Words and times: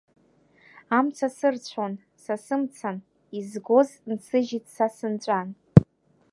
Амца 0.97 1.27
сырцәон, 1.37 1.93
са 2.23 2.35
сымцан, 2.45 2.97
изгоз 3.37 3.89
нсыжьит 4.11 4.65
са 4.75 4.87
сынҵәан. 4.95 5.47